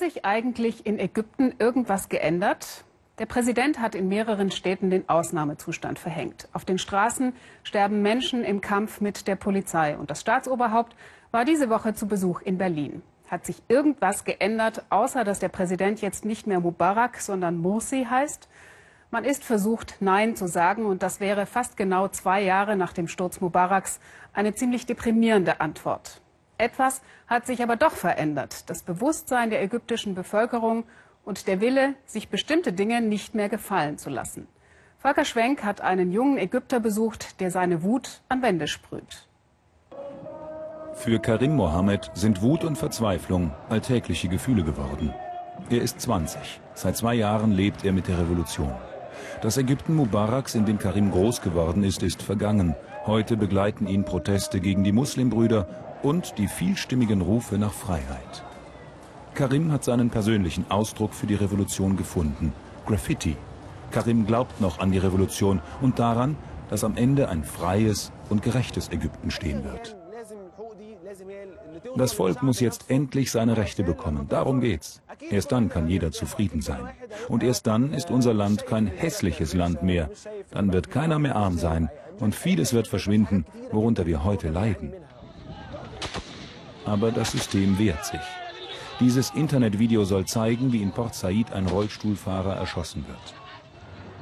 sich 0.00 0.24
eigentlich 0.24 0.84
in 0.84 0.98
Ägypten 0.98 1.54
irgendwas 1.60 2.08
geändert? 2.08 2.84
Der 3.20 3.26
Präsident 3.26 3.78
hat 3.78 3.94
in 3.94 4.08
mehreren 4.08 4.50
Städten 4.50 4.90
den 4.90 5.08
Ausnahmezustand 5.08 5.98
verhängt. 5.98 6.48
Auf 6.52 6.64
den 6.64 6.78
Straßen 6.78 7.34
sterben 7.62 8.02
Menschen 8.02 8.42
im 8.42 8.60
Kampf 8.60 9.00
mit 9.00 9.28
der 9.28 9.36
Polizei. 9.36 9.96
Und 9.96 10.10
das 10.10 10.22
Staatsoberhaupt 10.22 10.96
war 11.30 11.44
diese 11.44 11.70
Woche 11.70 11.94
zu 11.94 12.08
Besuch 12.08 12.40
in 12.40 12.58
Berlin. 12.58 13.02
Hat 13.28 13.46
sich 13.46 13.62
irgendwas 13.68 14.24
geändert, 14.24 14.82
außer 14.90 15.22
dass 15.22 15.38
der 15.38 15.50
Präsident 15.50 16.00
jetzt 16.00 16.24
nicht 16.24 16.48
mehr 16.48 16.60
Mubarak, 16.60 17.20
sondern 17.20 17.58
Morsi 17.58 18.06
heißt? 18.08 18.48
Man 19.10 19.24
ist 19.24 19.44
versucht, 19.44 19.98
Nein 20.00 20.34
zu 20.34 20.48
sagen. 20.48 20.86
Und 20.86 21.02
das 21.02 21.20
wäre 21.20 21.44
fast 21.44 21.76
genau 21.76 22.08
zwei 22.08 22.42
Jahre 22.42 22.74
nach 22.74 22.92
dem 22.92 23.06
Sturz 23.06 23.40
Mubaraks 23.40 24.00
eine 24.32 24.54
ziemlich 24.54 24.86
deprimierende 24.86 25.60
Antwort. 25.60 26.22
Etwas 26.60 27.00
hat 27.26 27.46
sich 27.46 27.62
aber 27.62 27.76
doch 27.76 27.92
verändert. 27.92 28.68
Das 28.68 28.82
Bewusstsein 28.82 29.50
der 29.50 29.62
ägyptischen 29.62 30.14
Bevölkerung 30.14 30.84
und 31.24 31.46
der 31.46 31.60
Wille, 31.60 31.94
sich 32.04 32.28
bestimmte 32.28 32.72
Dinge 32.72 33.00
nicht 33.00 33.34
mehr 33.34 33.48
gefallen 33.48 33.98
zu 33.98 34.10
lassen. 34.10 34.46
Volker 34.98 35.24
Schwenk 35.24 35.64
hat 35.64 35.80
einen 35.80 36.12
jungen 36.12 36.36
Ägypter 36.36 36.78
besucht, 36.78 37.40
der 37.40 37.50
seine 37.50 37.82
Wut 37.82 38.20
an 38.28 38.42
Wände 38.42 38.66
sprüht. 38.66 39.26
Für 40.94 41.18
Karim 41.18 41.56
Mohammed 41.56 42.10
sind 42.12 42.42
Wut 42.42 42.64
und 42.64 42.76
Verzweiflung 42.76 43.52
alltägliche 43.70 44.28
Gefühle 44.28 44.62
geworden. 44.62 45.14
Er 45.70 45.80
ist 45.80 46.00
20. 46.00 46.60
Seit 46.74 46.96
zwei 46.96 47.14
Jahren 47.14 47.52
lebt 47.52 47.84
er 47.84 47.92
mit 47.92 48.08
der 48.08 48.18
Revolution. 48.18 48.74
Das 49.40 49.56
Ägypten 49.56 49.94
Mubaraks, 49.94 50.54
in 50.54 50.66
dem 50.66 50.78
Karim 50.78 51.10
groß 51.10 51.40
geworden 51.40 51.84
ist, 51.84 52.02
ist 52.02 52.22
vergangen. 52.22 52.74
Heute 53.06 53.38
begleiten 53.38 53.86
ihn 53.86 54.04
Proteste 54.04 54.60
gegen 54.60 54.84
die 54.84 54.92
Muslimbrüder 54.92 55.66
und 56.02 56.38
die 56.38 56.48
vielstimmigen 56.48 57.20
Rufe 57.20 57.58
nach 57.58 57.72
Freiheit. 57.72 58.44
Karim 59.34 59.72
hat 59.72 59.84
seinen 59.84 60.10
persönlichen 60.10 60.70
Ausdruck 60.70 61.14
für 61.14 61.26
die 61.26 61.34
Revolution 61.34 61.96
gefunden. 61.96 62.52
Graffiti. 62.86 63.36
Karim 63.90 64.26
glaubt 64.26 64.60
noch 64.60 64.78
an 64.78 64.92
die 64.92 64.98
Revolution 64.98 65.60
und 65.80 65.98
daran, 65.98 66.36
dass 66.68 66.84
am 66.84 66.96
Ende 66.96 67.28
ein 67.28 67.44
freies 67.44 68.12
und 68.28 68.42
gerechtes 68.42 68.90
Ägypten 68.90 69.30
stehen 69.30 69.64
wird. 69.64 69.96
Das 71.96 72.12
Volk 72.12 72.42
muss 72.42 72.60
jetzt 72.60 72.88
endlich 72.88 73.30
seine 73.30 73.56
Rechte 73.56 73.82
bekommen. 73.82 74.26
Darum 74.28 74.60
geht's. 74.60 75.02
Erst 75.28 75.50
dann 75.52 75.68
kann 75.68 75.88
jeder 75.88 76.12
zufrieden 76.12 76.60
sein. 76.60 76.88
Und 77.28 77.42
erst 77.42 77.66
dann 77.66 77.92
ist 77.92 78.10
unser 78.10 78.32
Land 78.32 78.66
kein 78.66 78.86
hässliches 78.86 79.54
Land 79.54 79.82
mehr. 79.82 80.10
Dann 80.50 80.72
wird 80.72 80.90
keiner 80.90 81.18
mehr 81.18 81.36
arm 81.36 81.58
sein 81.58 81.90
und 82.20 82.34
vieles 82.34 82.72
wird 82.72 82.86
verschwinden, 82.86 83.44
worunter 83.72 84.06
wir 84.06 84.24
heute 84.24 84.50
leiden. 84.50 84.92
Aber 86.84 87.10
das 87.10 87.32
System 87.32 87.78
wehrt 87.78 88.04
sich. 88.04 88.20
Dieses 89.00 89.30
Internetvideo 89.30 90.04
soll 90.04 90.26
zeigen, 90.26 90.72
wie 90.72 90.82
in 90.82 90.92
Port 90.92 91.14
Said 91.14 91.52
ein 91.52 91.66
Rollstuhlfahrer 91.66 92.56
erschossen 92.56 93.06
wird. 93.06 93.34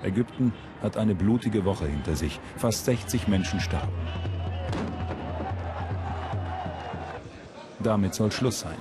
Ägypten 0.05 0.53
hat 0.83 0.97
eine 0.97 1.15
blutige 1.15 1.65
Woche 1.65 1.87
hinter 1.87 2.15
sich. 2.15 2.39
Fast 2.57 2.85
60 2.85 3.27
Menschen 3.27 3.61
starben. 3.61 3.93
Damit 7.81 8.15
soll 8.15 8.31
Schluss 8.31 8.61
sein. 8.61 8.77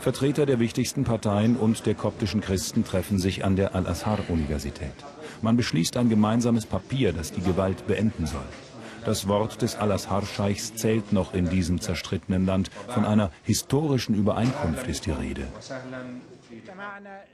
Vertreter 0.00 0.46
der 0.46 0.58
wichtigsten 0.60 1.04
Parteien 1.04 1.56
und 1.56 1.84
der 1.84 1.94
koptischen 1.94 2.40
Christen 2.40 2.84
treffen 2.84 3.18
sich 3.18 3.44
an 3.44 3.56
der 3.56 3.74
Al-Azhar-Universität. 3.74 4.94
Man 5.42 5.56
beschließt 5.56 5.96
ein 5.96 6.08
gemeinsames 6.08 6.66
Papier, 6.66 7.12
das 7.12 7.32
die 7.32 7.42
Gewalt 7.42 7.86
beenden 7.86 8.26
soll. 8.26 8.40
Das 9.04 9.28
Wort 9.28 9.62
des 9.62 9.76
Al-Azhar-Scheichs 9.76 10.74
zählt 10.74 11.12
noch 11.12 11.34
in 11.34 11.48
diesem 11.48 11.80
zerstrittenen 11.80 12.46
Land. 12.46 12.70
Von 12.88 13.04
einer 13.04 13.30
historischen 13.44 14.14
Übereinkunft 14.14 14.86
ist 14.88 15.06
die 15.06 15.10
Rede. 15.12 15.46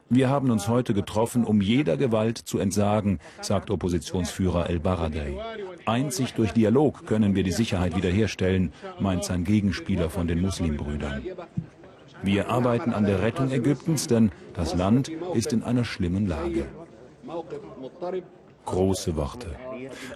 Wir 0.08 0.28
haben 0.28 0.50
uns 0.50 0.68
heute 0.68 0.94
getroffen, 0.94 1.44
um 1.44 1.60
jeder 1.60 1.96
Gewalt 1.96 2.38
zu 2.38 2.58
entsagen, 2.58 3.18
sagt 3.40 3.70
Oppositionsführer 3.70 4.68
El-Baradei. 4.70 5.36
Einzig 5.84 6.34
durch 6.34 6.52
Dialog 6.52 7.06
können 7.06 7.34
wir 7.34 7.42
die 7.42 7.52
Sicherheit 7.52 7.96
wiederherstellen, 7.96 8.72
meint 9.00 9.24
sein 9.24 9.44
Gegenspieler 9.44 10.10
von 10.10 10.28
den 10.28 10.42
Muslimbrüdern. 10.42 11.22
Wir 12.22 12.48
arbeiten 12.48 12.92
an 12.92 13.04
der 13.04 13.22
Rettung 13.22 13.50
Ägyptens, 13.50 14.06
denn 14.06 14.30
das 14.54 14.74
Land 14.74 15.08
ist 15.34 15.52
in 15.52 15.62
einer 15.62 15.84
schlimmen 15.84 16.26
Lage. 16.26 16.66
Große 18.66 19.16
Worte. 19.16 19.56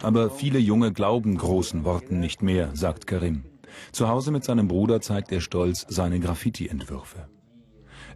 Aber 0.03 0.31
viele 0.31 0.59
Junge 0.59 0.93
glauben 0.93 1.37
großen 1.37 1.85
Worten 1.85 2.21
nicht 2.21 2.43
mehr, 2.43 2.71
sagt 2.75 3.07
Karim. 3.07 3.45
Zu 3.93 4.09
Hause 4.09 4.33
mit 4.33 4.45
seinem 4.45 4.69
Bruder 4.69 5.01
zeigt 5.01 5.33
er 5.33 5.41
stolz 5.41 5.87
seine 5.89 6.21
Graffiti-Entwürfe. 6.21 7.29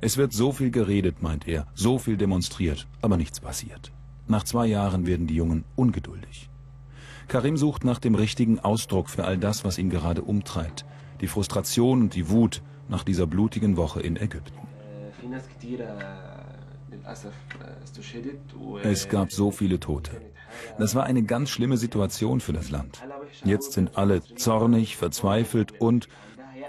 Es 0.00 0.16
wird 0.16 0.32
so 0.32 0.52
viel 0.52 0.70
geredet, 0.70 1.22
meint 1.22 1.46
er, 1.48 1.66
so 1.74 1.98
viel 1.98 2.16
demonstriert, 2.16 2.86
aber 3.00 3.16
nichts 3.16 3.40
passiert. 3.40 3.92
Nach 4.26 4.44
zwei 4.44 4.66
Jahren 4.66 5.06
werden 5.06 5.26
die 5.26 5.36
Jungen 5.36 5.64
ungeduldig. 5.76 6.50
Karim 7.28 7.56
sucht 7.56 7.84
nach 7.84 7.98
dem 7.98 8.14
richtigen 8.14 8.58
Ausdruck 8.58 9.08
für 9.08 9.24
all 9.24 9.38
das, 9.38 9.64
was 9.64 9.78
ihn 9.78 9.88
gerade 9.88 10.22
umtreibt. 10.22 10.84
Die 11.20 11.28
Frustration 11.28 12.02
und 12.02 12.14
die 12.14 12.28
Wut 12.28 12.62
nach 12.88 13.04
dieser 13.04 13.26
blutigen 13.26 13.76
Woche 13.76 14.00
in 14.00 14.16
Ägypten. 14.16 14.58
Es 18.82 19.08
gab 19.08 19.32
so 19.32 19.50
viele 19.50 19.80
Tote. 19.80 20.20
Das 20.78 20.94
war 20.94 21.04
eine 21.04 21.22
ganz 21.22 21.50
schlimme 21.50 21.76
Situation 21.76 22.40
für 22.40 22.52
das 22.52 22.70
Land. 22.70 23.02
Jetzt 23.44 23.72
sind 23.72 23.96
alle 23.96 24.22
zornig, 24.36 24.96
verzweifelt 24.96 25.80
und 25.80 26.08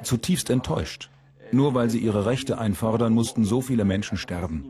zutiefst 0.03 0.49
enttäuscht. 0.49 1.09
Nur 1.51 1.73
weil 1.73 1.89
sie 1.89 1.99
ihre 1.99 2.25
Rechte 2.25 2.57
einfordern, 2.57 3.13
mussten 3.13 3.45
so 3.45 3.61
viele 3.61 3.85
Menschen 3.85 4.17
sterben. 4.17 4.65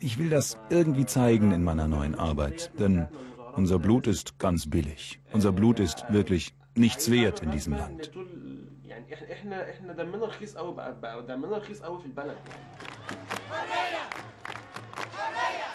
Ich 0.00 0.18
will 0.18 0.30
das 0.30 0.56
irgendwie 0.70 1.06
zeigen 1.06 1.52
in 1.52 1.64
meiner 1.64 1.88
neuen 1.88 2.14
Arbeit, 2.14 2.70
denn 2.78 3.08
unser 3.54 3.78
Blut 3.78 4.06
ist 4.06 4.38
ganz 4.38 4.70
billig. 4.70 5.20
Unser 5.32 5.52
Blut 5.52 5.80
ist 5.80 6.04
wirklich 6.08 6.54
nichts 6.74 7.10
wert 7.10 7.42
in 7.42 7.50
diesem 7.50 7.74
Land. 7.74 8.10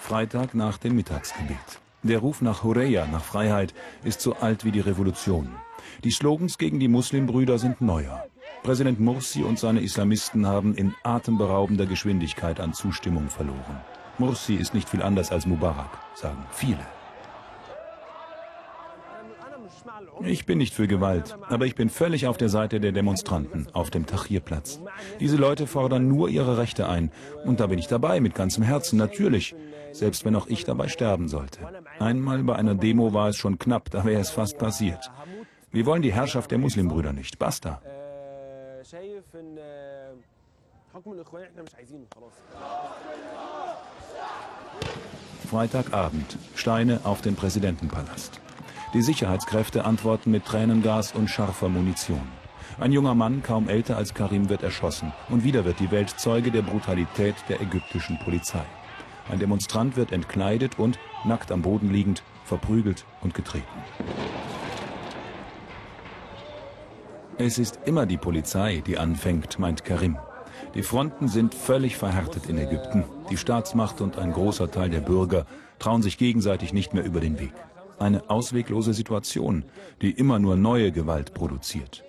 Freitag 0.04 0.54
nach 0.54 0.78
dem 0.78 0.98
Mittagsgebet. 0.98 1.80
Der 2.04 2.20
Ruf 2.20 2.42
nach 2.42 2.66
Horeya, 2.66 3.08
nach 3.08 3.24
Freiheit, 3.24 3.74
ist 4.04 4.20
so 4.20 4.34
alt 4.34 4.66
wie 4.66 4.72
die 4.72 4.82
Revolution. 4.82 5.48
Die 6.04 6.12
Slogans 6.12 6.58
gegen 6.58 6.78
die 6.78 6.90
Muslimbrüder 6.90 7.58
sind 7.58 7.80
neuer. 7.80 8.26
Präsident 8.64 9.00
Mursi 9.00 9.44
und 9.44 9.58
seine 9.58 9.80
Islamisten 9.80 10.46
haben 10.46 10.76
in 10.76 10.94
atemberaubender 11.04 11.86
Geschwindigkeit 11.86 12.60
an 12.60 12.74
Zustimmung 12.74 13.30
verloren. 13.30 13.80
Mursi 14.18 14.56
ist 14.56 14.74
nicht 14.74 14.90
viel 14.90 15.02
anders 15.02 15.32
als 15.32 15.46
Mubarak, 15.46 15.98
sagen 16.16 16.44
viele. 16.52 16.86
Ich 20.22 20.46
bin 20.46 20.58
nicht 20.58 20.74
für 20.74 20.88
Gewalt, 20.88 21.38
aber 21.48 21.66
ich 21.66 21.76
bin 21.76 21.90
völlig 21.90 22.28
auf 22.28 22.38
der 22.38 22.50
Seite 22.50 22.82
der 22.82 22.92
Demonstranten 22.92 23.68
auf 23.72 23.90
dem 23.90 24.06
Tahrirplatz. 24.06 24.82
Diese 25.22 25.38
Leute 25.38 25.66
fordern 25.66 26.08
nur 26.10 26.30
ihre 26.30 26.58
Rechte 26.58 26.90
ein. 26.90 27.10
Und 27.46 27.62
da 27.62 27.68
bin 27.68 27.80
ich 27.80 27.88
dabei, 27.88 28.20
mit 28.20 28.36
ganzem 28.36 28.64
Herzen, 28.64 28.98
natürlich. 28.98 29.56
Selbst 29.94 30.26
wenn 30.26 30.36
auch 30.36 30.48
ich 30.48 30.66
dabei 30.66 30.88
sterben 30.90 31.30
sollte. 31.30 31.60
Einmal 32.00 32.44
bei 32.44 32.56
einer 32.56 32.76
Demo 32.76 33.14
war 33.14 33.30
es 33.30 33.38
schon 33.38 33.60
knapp, 33.60 33.90
da 33.92 34.04
wäre 34.04 34.20
es 34.20 34.32
fast 34.32 34.58
passiert. 34.58 35.10
Wir 35.72 35.86
wollen 35.86 36.02
die 36.02 36.14
Herrschaft 36.14 36.52
der 36.52 36.58
Muslimbrüder 36.58 37.14
nicht. 37.14 37.40
Basta. 37.40 37.82
Freitagabend. 45.50 46.38
Steine 46.56 47.00
auf 47.04 47.22
den 47.22 47.36
Präsidentenpalast. 47.36 48.40
Die 48.94 49.02
Sicherheitskräfte 49.02 49.86
antworten 49.86 50.30
mit 50.30 50.46
Tränengas 50.46 51.14
und 51.14 51.30
scharfer 51.30 51.70
Munition. 51.70 52.22
Ein 52.80 52.92
junger 52.92 53.16
Mann, 53.16 53.42
kaum 53.42 53.70
älter 53.70 53.98
als 53.98 54.14
Karim, 54.14 54.50
wird 54.50 54.64
erschossen. 54.64 55.12
Und 55.30 55.44
wieder 55.44 55.66
wird 55.66 55.80
die 55.80 55.92
Welt 55.92 56.10
Zeuge 56.10 56.52
der 56.52 56.62
Brutalität 56.62 57.36
der 57.50 57.62
ägyptischen 57.62 58.20
Polizei. 58.20 58.66
Ein 59.30 59.40
Demonstrant 59.40 59.96
wird 59.96 60.12
entkleidet 60.12 60.78
und, 60.78 61.00
nackt 61.24 61.52
am 61.52 61.62
Boden 61.62 61.92
liegend, 61.92 62.24
verprügelt 62.44 63.06
und 63.22 63.34
getreten. 63.34 63.66
Es 67.38 67.58
ist 67.58 67.80
immer 67.86 68.06
die 68.06 68.18
Polizei, 68.18 68.84
die 68.86 68.98
anfängt, 68.98 69.58
meint 69.58 69.84
Karim. 69.84 70.18
Die 70.76 70.84
Fronten 70.84 71.28
sind 71.28 71.56
völlig 71.56 71.98
verhärtet 71.98 72.48
in 72.48 72.58
Ägypten. 72.58 73.06
Die 73.30 73.38
Staatsmacht 73.38 74.02
und 74.02 74.18
ein 74.18 74.34
großer 74.34 74.70
Teil 74.70 74.90
der 74.90 75.02
Bürger 75.02 75.46
trauen 75.80 76.02
sich 76.02 76.18
gegenseitig 76.18 76.74
nicht 76.74 76.94
mehr 76.94 77.04
über 77.04 77.20
den 77.20 77.40
Weg. 77.40 77.54
Eine 78.00 78.30
ausweglose 78.30 78.94
Situation, 78.94 79.66
die 80.02 80.12
immer 80.12 80.40
nur 80.40 80.56
neue 80.56 80.92
Gewalt 80.92 81.34
produziert. 81.34 82.04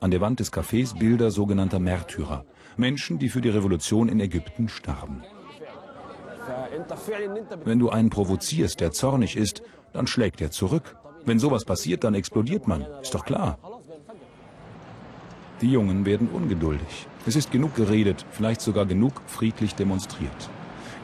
An 0.00 0.10
der 0.10 0.20
Wand 0.20 0.40
des 0.40 0.52
Cafés 0.52 0.98
Bilder 0.98 1.30
sogenannter 1.30 1.78
Märtyrer. 1.78 2.44
Menschen, 2.76 3.18
die 3.18 3.28
für 3.28 3.40
die 3.40 3.50
Revolution 3.50 4.08
in 4.08 4.20
Ägypten 4.20 4.68
starben. 4.68 5.22
Wenn 7.64 7.78
du 7.78 7.90
einen 7.90 8.10
provozierst, 8.10 8.80
der 8.80 8.92
zornig 8.92 9.36
ist, 9.36 9.62
dann 9.92 10.06
schlägt 10.06 10.40
er 10.40 10.50
zurück. 10.50 10.96
Wenn 11.24 11.38
sowas 11.38 11.64
passiert, 11.64 12.04
dann 12.04 12.14
explodiert 12.14 12.66
man. 12.66 12.86
Ist 13.02 13.14
doch 13.14 13.24
klar. 13.24 13.58
Die 15.60 15.70
Jungen 15.70 16.04
werden 16.04 16.28
ungeduldig. 16.28 17.06
Es 17.26 17.36
ist 17.36 17.52
genug 17.52 17.76
geredet, 17.76 18.26
vielleicht 18.30 18.60
sogar 18.60 18.84
genug 18.84 19.12
friedlich 19.26 19.74
demonstriert. 19.76 20.50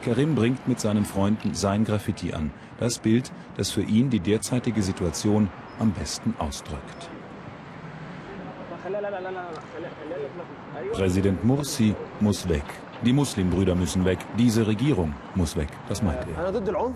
Karim 0.03 0.35
bringt 0.35 0.67
mit 0.67 0.79
seinen 0.79 1.05
Freunden 1.05 1.53
sein 1.53 1.85
Graffiti 1.85 2.33
an, 2.33 2.51
das 2.79 2.99
Bild, 2.99 3.31
das 3.57 3.71
für 3.71 3.81
ihn 3.81 4.09
die 4.09 4.19
derzeitige 4.19 4.81
Situation 4.81 5.49
am 5.79 5.91
besten 5.91 6.33
ausdrückt. 6.39 7.09
Präsident 10.93 11.43
Mursi 11.43 11.95
muss 12.19 12.47
weg. 12.47 12.63
Die 13.05 13.13
Muslimbrüder 13.13 13.75
müssen 13.75 14.03
weg. 14.03 14.19
Diese 14.37 14.67
Regierung 14.67 15.13
muss 15.35 15.55
weg. 15.55 15.69
Das 15.87 16.03
meint 16.03 16.19
er. 16.35 16.93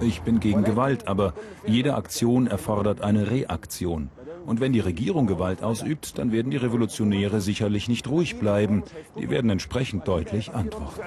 Ich 0.00 0.22
bin 0.22 0.40
gegen 0.40 0.64
Gewalt, 0.64 1.08
aber 1.08 1.34
jede 1.66 1.94
Aktion 1.94 2.46
erfordert 2.46 3.02
eine 3.02 3.30
Reaktion. 3.30 4.10
Und 4.46 4.60
wenn 4.60 4.72
die 4.72 4.80
Regierung 4.80 5.26
Gewalt 5.26 5.62
ausübt, 5.62 6.18
dann 6.18 6.32
werden 6.32 6.50
die 6.50 6.56
Revolutionäre 6.56 7.40
sicherlich 7.40 7.88
nicht 7.88 8.08
ruhig 8.08 8.38
bleiben. 8.38 8.82
Die 9.18 9.30
werden 9.30 9.50
entsprechend 9.50 10.08
deutlich 10.08 10.54
antworten. 10.54 11.00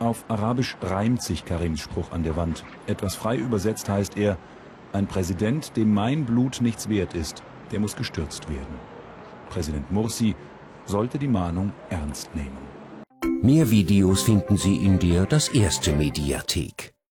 Auf 0.00 0.24
Arabisch 0.28 0.76
reimt 0.80 1.22
sich 1.22 1.44
Karims 1.44 1.80
Spruch 1.80 2.12
an 2.12 2.22
der 2.22 2.36
Wand. 2.36 2.64
Etwas 2.86 3.14
frei 3.14 3.36
übersetzt 3.36 3.88
heißt 3.88 4.16
er, 4.16 4.38
ein 4.92 5.06
Präsident, 5.06 5.76
dem 5.76 5.92
mein 5.92 6.24
Blut 6.24 6.60
nichts 6.62 6.88
wert 6.88 7.14
ist, 7.14 7.42
der 7.72 7.80
muss 7.80 7.96
gestürzt 7.96 8.48
werden. 8.48 8.74
Präsident 9.50 9.90
Mursi 9.90 10.34
sollte 10.88 11.18
die 11.18 11.28
Mahnung 11.28 11.72
ernst 11.90 12.34
nehmen. 12.34 12.56
Mehr 13.42 13.70
Videos 13.70 14.22
finden 14.22 14.56
Sie 14.56 14.76
in 14.76 14.98
der 14.98 15.26
Das 15.26 15.48
Erste 15.48 15.92
Mediathek. 15.92 16.92